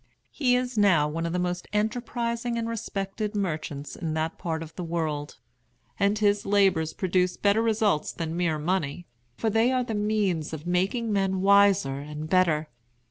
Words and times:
He 0.31 0.55
is 0.55 0.79
now 0.79 1.07
one 1.07 1.27
of 1.27 1.31
the 1.31 1.37
most 1.37 1.67
enterprising 1.71 2.57
and 2.57 2.67
respected 2.67 3.35
merchants 3.35 3.95
in 3.95 4.15
that 4.15 4.39
part 4.39 4.63
of 4.63 4.75
the 4.75 4.83
world; 4.83 5.37
and 5.99 6.17
his 6.17 6.43
labors 6.43 6.91
produce 6.91 7.37
better 7.37 7.61
results 7.61 8.11
than 8.11 8.35
mere 8.35 8.57
money, 8.57 9.05
for 9.37 9.51
they 9.51 9.71
are 9.71 9.83
the 9.83 9.93
means 9.93 10.53
of 10.53 10.65
making 10.65 11.13
men 11.13 11.41
wiser 11.41 11.99
and 11.99 12.27
better. 12.31 12.67